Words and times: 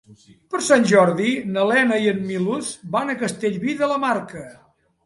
Per 0.53 0.61
Sant 0.67 0.87
Jordi 0.91 1.33
na 1.57 1.67
Lena 1.73 2.01
i 2.07 2.09
en 2.15 2.27
Milos 2.33 2.73
van 2.97 3.13
a 3.13 3.19
Castellví 3.23 3.79
de 3.85 3.93
la 3.95 4.03
Marca. 4.09 4.49